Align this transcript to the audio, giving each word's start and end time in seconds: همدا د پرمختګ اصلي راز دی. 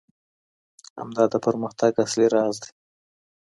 همدا 0.99 1.23
د 1.33 1.35
پرمختګ 1.45 1.91
اصلي 2.05 2.27
راز 2.33 2.55
دی. 2.63 2.71